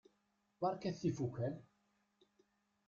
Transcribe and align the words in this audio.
Berkat 0.61 0.95
tifukal! 1.01 1.53